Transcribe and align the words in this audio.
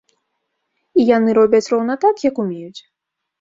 І 0.99 1.05
яны 1.17 1.35
робяць 1.39 1.67
роўна 1.75 1.99
так, 2.07 2.25
як 2.29 2.35
умеюць. 2.47 2.81